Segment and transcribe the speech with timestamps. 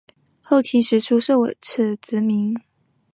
[0.41, 2.59] 后秦时初设此职名。